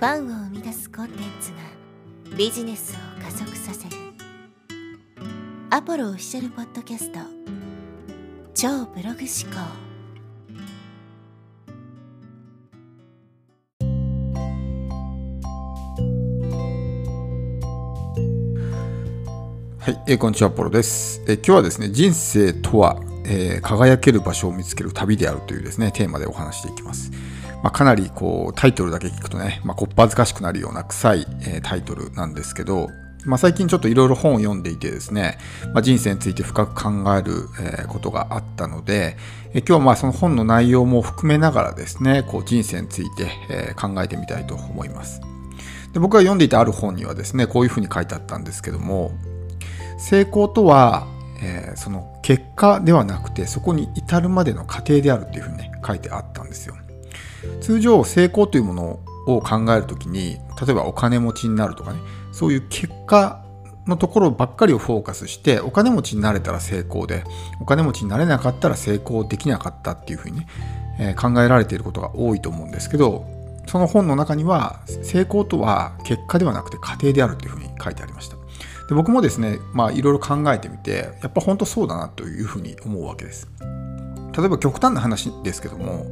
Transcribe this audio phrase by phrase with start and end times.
[0.00, 3.96] ファンを生み出すコンテンツがビジネスを加速させる
[5.68, 7.18] アポロオフィシャルポッドキャスト
[8.54, 9.60] 超ブログ思考
[19.80, 21.22] はい、えー、こんにちは、アポロです。
[21.28, 27.10] えー、今日はですね、人生とは、えー、輝ける場所を見つける旅であるというですね、テーマでお話していきます。
[27.62, 32.88] まあ、かなりこうタイトルだけ聞くとね、まあ、こっぱずかしくなるような臭い、えー、タイトルなんですけど、
[33.26, 35.38] まあ、最近ちょっといろいろ本を読んでいてですね、
[35.74, 39.16] まあ、人生について深く考える、えー、ことがあったので、
[39.52, 45.20] えー、今日はまあその本の内容も含めながらですね、こう人生について、えー、考えてみたいと思います。
[45.92, 49.12] で僕が読んでいたある本にはですね、こういうふうに書いてあったんですけども、
[49.98, 51.06] 成功とは、
[51.42, 56.76] えー、その結果ではなくて、そこに至るまでの過程であるっていうふうにね、書いてあったんですよ。
[57.60, 62.00] 通常成功というものを考えるときに例えばお金持ちになるとかね
[62.32, 63.44] そういう結果
[63.86, 67.24] のところばっかりをフォーカスしてお金持ちになれたら成功で
[67.60, 70.46] お金持ちになれなかったら成功できなかったっていうふうにね、
[70.98, 73.26] えー、考えられていることが多いと思うんですけど
[73.66, 78.36] その本の中には成功とは結果ではなくて過程であるというふうに書いてありました。
[78.88, 83.48] で僕もですねまあいろいろ考えてみてやっぱ本当そうだなというふうに思うわけです。
[84.36, 86.06] 例えば極端な話ですけども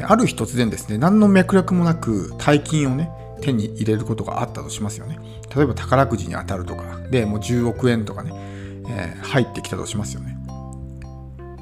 [0.00, 3.10] ある日突然ですね、何の脈絡もなく大金をね、
[3.42, 5.18] 手に入れることがあったとしますよね。
[5.54, 8.32] 例えば宝くじに当たるとか、で、もう10億円とかね、
[8.88, 10.36] えー、入ってきたとしますよね。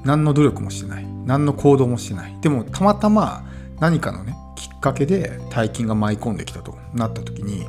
[0.04, 1.06] 何の努力もしてない。
[1.26, 2.36] 何の行動もしてない。
[2.40, 3.44] でも、たまたま
[3.80, 7.66] 何かのね、きっかけで大金が舞い込んできたとなった時に、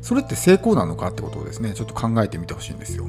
[0.00, 3.06] それって成功なのかってことをですね、ちょっと考えてみてほしいんですよ。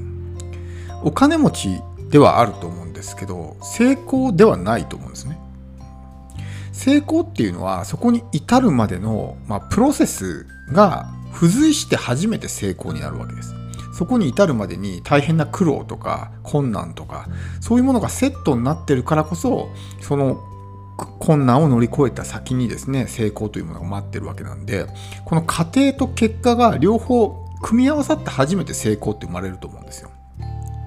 [1.03, 5.38] お金持ちではあると思うんですけど、成功ではないと思うんですね。
[6.79, 13.53] 成功っていうのはそこに至るまでの、まあ、プロセスが付随して初めて成功になるわけです。
[13.93, 17.27] そこに至るまでに大変な苦労とか困難とか
[17.59, 19.67] そういうものがセットになってるからこそ
[19.99, 20.41] その
[21.19, 24.85] 困難を乗り越えた先にですね成功というものが待ってるわけなんで
[25.25, 30.11] この過程と結果が両方組み合わさって初めて成功って生まれると思うんですよ。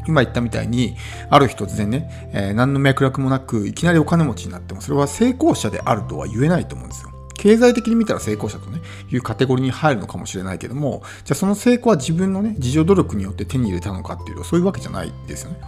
[0.06, 0.96] 今言ったみたいに、
[1.30, 7.10] ある日突然ね、えー、何の脈絡もなく、いきなりお金持ちになっても、それは成功者であるとは言えないと思うんですよ。
[7.34, 8.80] 経済的に見たら成功者とね、
[9.10, 15.58] いうカテゴリーに入るのかもしれないけども、じゃあその成功は自分のね、自助努力によって手に入れたのかっていうと、そういうわけじゃないですよね。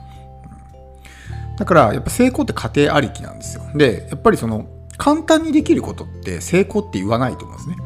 [1.58, 3.62] だから、やっぱ成功って過程ありきなんですよ。
[3.74, 4.66] で、やっぱりその、
[4.98, 7.76] 簡単にできることって成功って言わないと思うんですね。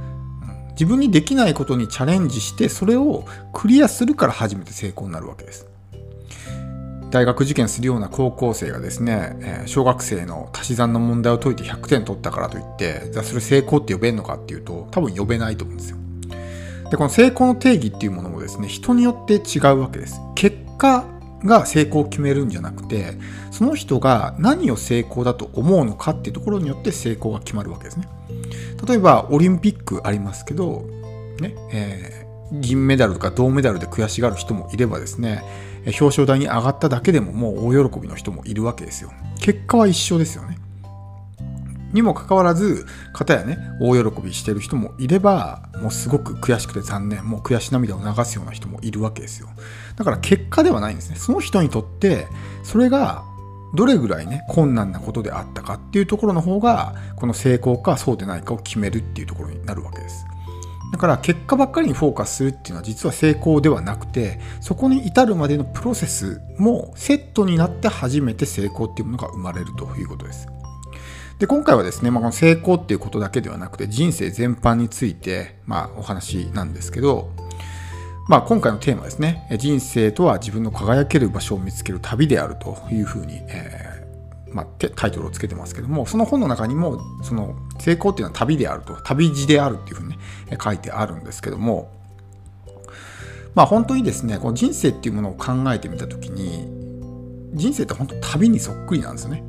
[0.73, 5.67] 自分にできないことにチャレンジして、それをクリアするから初めて成功になるわけです。
[7.11, 15.97] 大学受験するような高校生がですね、小学生の足し算の問題を解いて100点取ったからといって、じゃあそれ成功って呼べんのかっていうと、多分呼べないと思うんですよ。
[16.91, 20.21] で、この成功の定義っていうものもですね、人によって違うわけです。
[20.35, 21.05] 結果
[21.45, 23.15] が成功を決めるんじゃなくて、
[23.51, 28.09] その人が何を成功だと思うのかっていうところによって成功が決まるわけですね。
[28.87, 30.85] 例えば、オリンピックありますけど、
[31.41, 35.45] ね、えー、銀メダルとか銅メダルで悔しがる人もいればですね、
[35.89, 39.13] 表彰台に上がっただけでももう大喜びの人もいるわけですよ。
[39.41, 40.59] 結果は一緒ですよね。
[41.93, 49.49] にもかかわらず、方やね、大喜びしてる人もいれば、もうすごく悔しくて残念、もう悔し涙を流すような人もいるわけですよ。
[49.97, 51.17] だから結果ではないんですね。
[51.17, 52.27] その人にとって、
[52.63, 53.25] それが
[53.75, 60.27] どれぐらいね、困難なことであったかっていうところの方が、この成功かそうでないかを決めるっていうところになるわけです。
[60.99, 70.49] から結果ばっかりにフォーカスするっていうのは実は成功ではなくてそこに至るまでのプロセスもセットになって初めて成功っていうものが生まれるということです。
[71.39, 77.31] で今回はですね、まあ、この成功っていうことだけではなくて人生全般について、まあ、お話なんですけど、
[78.27, 83.88] まあ、今回のテーマですね人生とは自分の輝ける場所を見つける旅であるというふうに、えー
[84.53, 90.19] まあ、タイトルをつけてますけども、その本の中にも、その成功っていうのは旅であると、旅路であるっていうふうにね、
[90.63, 91.91] 書いてあるんですけども、
[93.55, 96.67] まあ本当にですね、この人生っていうものを考えてみた時に、
[97.55, 99.43] 人生って本当旅にそっくりなんですよね。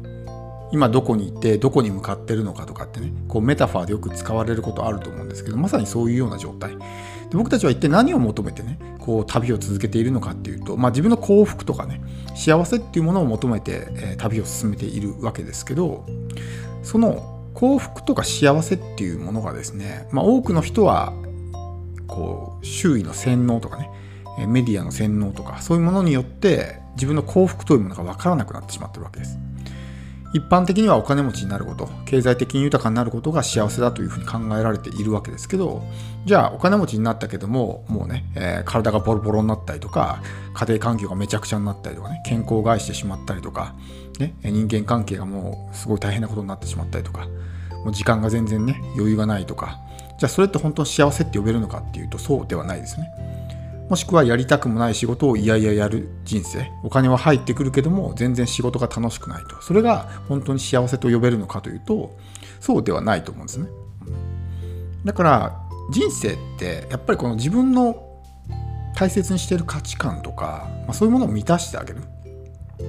[0.71, 6.77] 今どこにいてどこに向かってるのかとかってねこうメタファーでよく使われることあると思うんですけどまさにそういうような状態で
[7.33, 12.01] 僕たちは一体何を求めてねこう旅を続けているのかっていうと、まあ、自分の幸福とかね
[12.35, 16.05] 幸せっていうものを求めて、えー、旅を進めているわけですけど
[16.83, 21.13] その幸福とか幸せっていうものがですね、まあ、多くの人は
[22.07, 23.89] こう周囲の洗脳とかね
[24.47, 29.37] メディアの洗脳とかそういうものによって自分の幸福というものが分からなくなってしまってるわけです。
[30.31, 35.83] 一般的にはお金持ちになること経済的に豊かになることが幸せだというふうに考えられているわけですけど
[36.25, 40.21] じゃあお金持ちになったけどももうね、えー、体がボロボロになったりとか
[40.53, 43.73] 家庭環境がめちゃくちゃになったりとかね健康を害してしまったりとか、
[44.19, 47.27] ね、人間関係がもうすごい大変なことになってしまったりとか
[47.83, 49.79] もう時間が全然ね余裕がないとか
[50.19, 53.09] じゃあそれって本当に幸せって呼べるのかっていうとそうではないですね。
[53.89, 56.71] もしくはやりたくもない仕事をいやいややる人生。
[56.83, 59.59] お金は入ってくるけども全然仕事が楽しくないと。
[59.61, 62.15] それが本当に幸せと呼べるのかというと
[62.59, 63.67] そうではないと思うんですね。
[65.05, 65.59] だから
[65.91, 68.05] 人生ってやっぱりこの自分の
[68.95, 72.01] 大切にしている価値観とか、まあ、そういうものを満たしてあげる。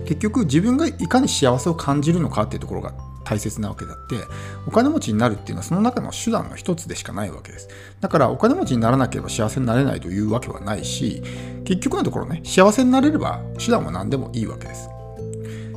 [0.04, 2.92] 結局自分がいかに幸せを感じるのかっていうところが
[3.24, 4.24] 大切なわけだって
[4.66, 7.68] お金持ちになるっていうのはその中の手段の一つでしかないわけです。
[8.00, 11.22] だからお金持ちにならなければ幸せになれないというわけはないし
[11.64, 14.88] 結局のところね幸せになれれば手段は何でもいいわけです。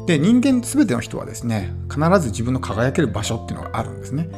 [0.05, 4.29] で人間全ての人はですね必ず自分の輝ける場所っていうのがあるんですね。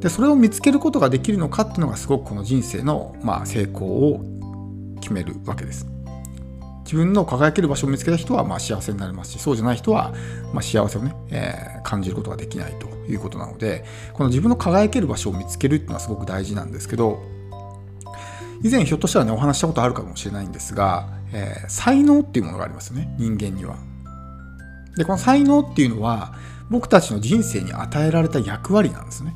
[0.00, 4.20] でそれを見つけることができるのかっていうのがすごくこの人生の、まあ、成功を
[5.00, 5.91] 決めるわけです。
[6.84, 10.12] 自分の輝ける場所を見つけた人はまあ幸せになれますしそうじゃない人は
[10.52, 17.22] まあ幸せをね、えー、感じることができないということなのでこの自分の輝ける場所を見つけるっていうのはすごく大事なんですけど
[18.62, 23.76] 以前ひょっとしたらねお話したことあるかもしれないんですが、えー、才能っていうものがありますよね人間には。
[24.96, 26.34] でこの才能っていうのは
[26.70, 29.34] 僕たちの人生に与えられた役割なんですね。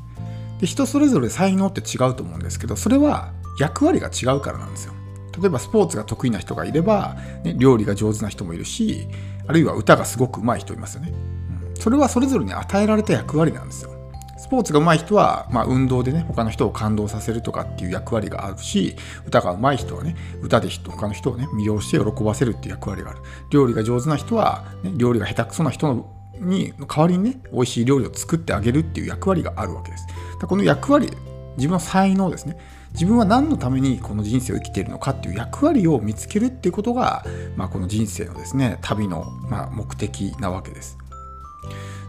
[0.59, 4.93] で人それぞれ才能って違うと思うんですけどそれは役割が違うからなんですよ。
[5.39, 9.07] 例えばスポーツが得意な人がいれば、ね、料理が上手な人もいるし
[9.47, 13.91] あるいは歌がすごく上手い人いますよね、うん、それはそれぞれに与えられた役割なんですよ。
[14.39, 18.95] スポーツが上手い人は、まあ、運動でね他の人を感動させるとかっていう役割があるし
[19.25, 23.19] 歌が上手い人はね歌で他の人をね魅了して喜ばせるっていう役割がある。
[23.49, 30.07] 料理が上手な人は、ね、料理が下手くそな人のに代わりにね美味しい料理を作ってあげるっていう役割があるわけです。
[30.47, 31.09] この役割
[31.57, 32.57] 自分の才能ですね。
[32.97, 37.23] 自分は何のためにこの人生を生きているのかっていう役割を見つけるっていうことが、
[37.55, 40.97] まあ、この人生のですね旅の、まあ、目的なわけです。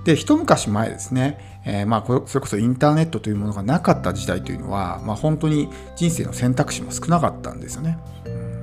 [0.04, 7.98] で一昔前ですね、えー、まあそれこそインターネットというものがなかった時代というのは、まあ、本当に人生の選択肢も少なかったんですよね。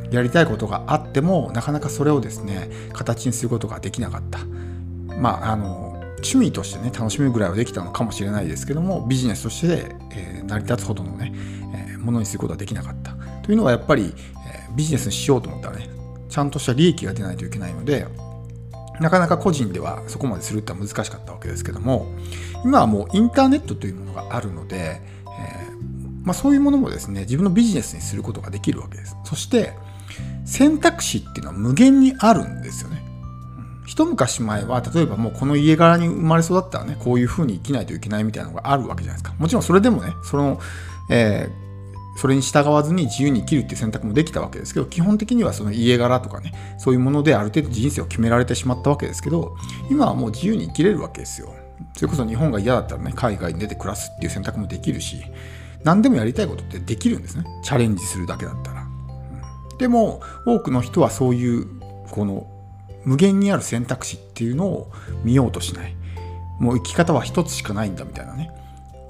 [0.09, 4.39] やりたいことがあってもなかなかそれをですね形にすることができなかった。
[5.19, 5.85] まああの
[6.15, 11.31] 趣味としてね楽しめるぐらいはできたのかもしれないですけどもビジネスとして、えー、成り立つほどのね、
[12.05, 13.15] ものにすることはできなかった。
[13.41, 14.13] というのはやっぱり、
[14.47, 15.95] え、ビジネスにしようと思ったらね。
[16.35, 18.07] ちゃんとした利益が出ないといけないので
[18.99, 22.07] なかなか個人ではそこまでするってのは難しかったわけですけども
[22.65, 25.71] 今はもうインターネットというものがあるので、え
[26.23, 29.15] まあ、そういうものもですね自分のビジネスにすることができるわけです。
[29.23, 29.73] そして
[30.43, 33.01] 選択肢っていうのは無限にあるんですよね。
[33.85, 39.35] 一昔前は例えばもうこの家柄に生まれ育ったらねこういう風に生きないといけないみたいなのがあるわけじゃないですか。
[39.39, 40.59] もちろんそれでもねその、
[41.09, 41.64] えー、
[42.15, 49.55] それに従わずに自由に生きるっていう選択もできたわけですけど基本的にはその家柄とかねそういうものである程度人生を決められてしまったわけですけど
[49.89, 51.53] 今はもう自由に生きれるわけですよ。
[51.93, 55.23] それこそ日本が嫌だったらね海外に出て暮らすっていう選択もできるし
[55.83, 57.45] 何でもやりたいことってできるんですね。
[57.63, 61.67] チャレンジするだけだったら、うん、でも多くの人はそういう
[62.09, 62.47] この
[63.03, 64.91] 無限にある選択肢っていうのを
[65.23, 65.95] 見ようとしない。
[66.59, 68.49] もう生き方は一つしかないんだみたいなね。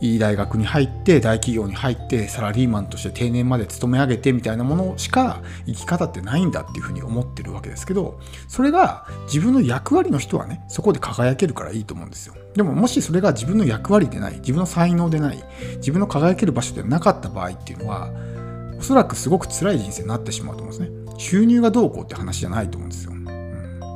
[0.02, 12.36] いい大学に入って大企業に入ってサラリーマンとして定年まで勤め上げてみたいなものしか生き方ってないんだっていうふうに思ってるわけですけどそれが自分の役割の人はねそこで輝けるからいいと思うんですよ。
[12.56, 15.44] でももしそれが自分の役割でない自分の才能でない
[15.78, 18.12] 自分の輝ける場所でなかった場合っていうのは
[18.78, 21.06] おそらくすごく辛い人生になってしまうと思うんですね。
[21.18, 23.14] 収入がどうこうって話じゃないと思うんですよ。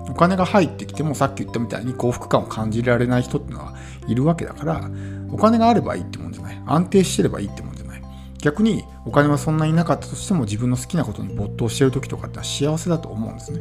[0.10, 3.76] お金が入ってきてもさっき言ったみたいに幸福感を感じられない人っていうのは
[4.08, 4.90] いるわけだから
[5.32, 6.62] お金があればいいってもんじゃない。
[6.66, 8.02] 安定してればいいってもんじゃない。
[8.40, 13.60] 逆にお金はそんなになかったとしても自分の好きなことに没頭してる時とかって幸せだと思うんですね。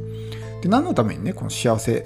[0.63, 2.05] で何のためにねこの幸せ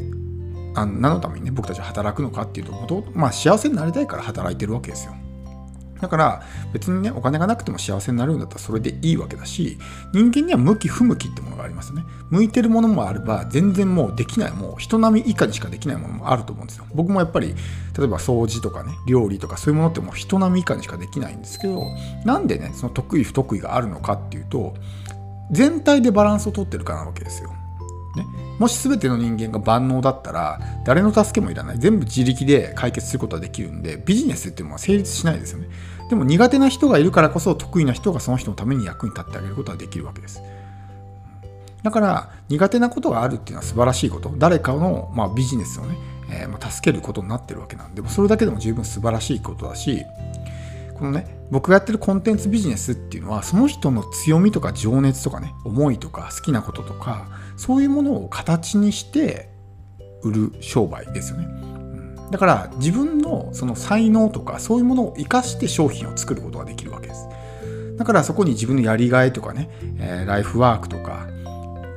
[0.75, 5.14] あの何のためにね僕たちは働くのかっていうとまあ幸せになりたいから働いてるわけですよ。
[6.02, 6.42] だから
[6.73, 9.78] 別にね、お金がなくても幸せになるんだったらそれでいいわけだし、
[10.12, 12.04] 人間には向き不向きってものがありますね。
[12.28, 16.87] 向いてるものもあれば、全然もうできない、もう人並み以下にしかできないものもあると思うんですよ。
[16.92, 17.54] 僕もやっぱり、
[17.97, 21.85] 例えば掃除とかね、料理とかそういうものってもう人並み以下にしかできないんですけど、
[22.25, 24.75] なんでね、その得意不得意があるのかっていうと、
[25.52, 27.52] 全体でバランスをとってるからなわけですよ。
[28.16, 28.26] ね、
[28.59, 35.68] もし全ての人間が万能だったら誰の助けもいらない全部自力で解決することができるんでビジネスっていうのは成立しないですよね
[36.12, 40.42] でも苦手な人がいるからこそ得意な人がその人のために役に立ってあげることができるわけです
[41.83, 45.97] だから苦手なことがあるっていうのは素晴らしいこと誰かの、まあ、ビジネスをね、
[46.31, 50.04] えー、ま、助けることになってるわけなんでそれだけでも十分素晴らしいことだし
[50.99, 57.26] このね僕がやってるコンテンツビジネスっていうのはその人の強みとか情熱とかね思いとか好きなこととか
[57.57, 59.49] そういうものを形にして
[60.23, 61.72] 売る商売ですよね。
[62.32, 67.28] だから自分のその才能とかそういうものを生かして商品を作ることができるわけです。
[67.98, 69.68] だからそこに自分のやりがいとかね、
[70.00, 71.28] え、ライフワークとか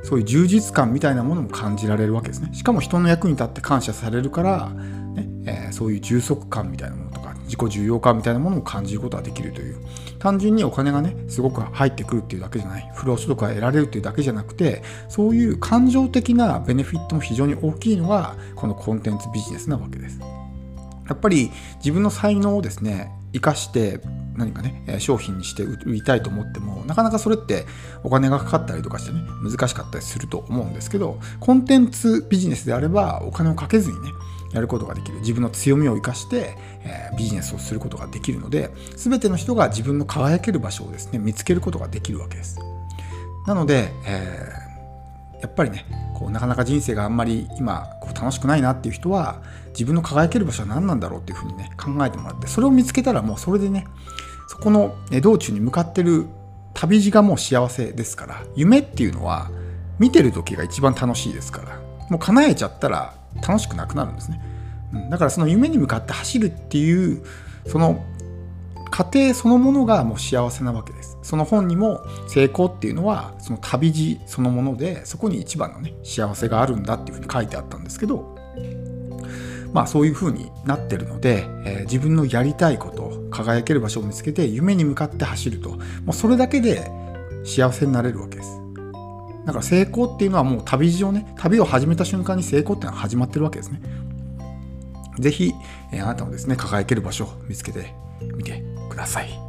[0.04, 2.50] そういう充実感みたいなものも感じられるわけですね。
[2.52, 9.78] しかも人の役に立って感謝されるから、ねえ、そういう充足感みたいなものとか自己重要感みたいなものも感じることができるという
[10.18, 20.20] 単純にお金がねすごく入ってくるっていうだけじゃない不労所得が得られるっていうだけじゃなくてそういう感情的なベネフィットも非常に大きいのがこのコンテンツビジネスなわけです。
[21.08, 24.00] やっぱり自分の才能をですね生かして
[24.36, 27.64] 何かね商品にして売りたいと思ってもなかなかそれって
[28.02, 34.10] お金がかかったりとかしてね難しかったりすると思うんですけどコンテンツビジネスであればお金をかけずにね
[34.56, 35.20] やることができる。
[35.20, 42.58] 自分の強みを生かして、えー、ビジネスをすることができるので全ての人が自分の輝ける場所をですね見つけることができるわけです。
[43.46, 53.86] なので、えー、やっぱりねこうなかなか人生があんまり今こう楽しくないなっていう人は自分の輝ける場所は何なんだろうっていうふうにね考えてもらってそれを見つけたらもうそれでね
[54.48, 56.26] そこの道中に向かってる
[56.72, 59.50] 旅路がもう幸せですから夢っていうのは
[59.98, 64.40] 見てる時が一番楽しいですからもう叶えちゃったら楽しくなくなるんですね、
[64.92, 67.24] うん、だからその夢に向かって走るっていう
[67.66, 68.04] その
[68.90, 71.18] 過程そのものがもう幸せなわけです。
[71.22, 78.36] その本にも成功っていうのはその旅路そのものでそこに一番のね幸せがあるんだっていうふうに書いてあったんですけど
[79.72, 85.78] まあそういうふうになってるので、えー、自分のやりたいこと輝ける場所を見つけて夢に向かって走るとも
[86.10, 86.90] うそれだけで
[87.44, 88.65] 幸せになれるわけです。
[89.46, 93.80] だから成功っていうのはもう旅路をね、旅を始めた瞬間に成功っていうのは始まってるわけですね。
[95.20, 95.52] ぜひ、
[95.92, 97.94] えー、あなたのですね、輝ける場所を見つけて
[98.36, 99.45] みてください。